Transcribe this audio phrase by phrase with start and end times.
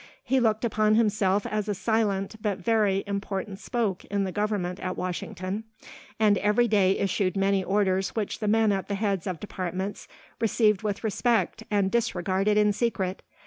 [0.23, 4.97] He looked upon himself as a silent but very important spoke in the government at
[4.97, 5.63] Washington
[6.19, 10.07] and every day issued many orders which the men at the heads of departments
[10.39, 13.21] received with respect and disregarded in secret.